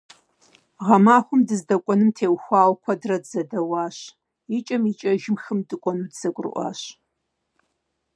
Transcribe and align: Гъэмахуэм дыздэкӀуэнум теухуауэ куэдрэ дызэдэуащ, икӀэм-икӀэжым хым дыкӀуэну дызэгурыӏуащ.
Гъэмахуэм 0.85 1.41
дыздэкӀуэнум 1.47 2.11
теухуауэ 2.17 2.75
куэдрэ 2.81 3.17
дызэдэуащ, 3.23 3.97
икӀэм-икӀэжым 4.57 5.35
хым 5.43 5.59
дыкӀуэну 5.67 6.09
дызэгурыӏуащ. 6.11 6.81